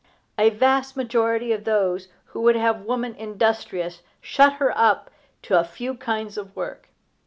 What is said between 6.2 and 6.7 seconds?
of